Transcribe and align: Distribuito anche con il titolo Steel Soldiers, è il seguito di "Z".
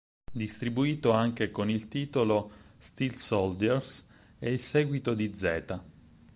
Distribuito 0.33 1.11
anche 1.11 1.51
con 1.51 1.69
il 1.69 1.87
titolo 1.87 2.51
Steel 2.79 3.17
Soldiers, 3.17 4.07
è 4.39 4.47
il 4.47 4.59
seguito 4.59 5.13
di 5.13 5.31
"Z". 5.35 5.79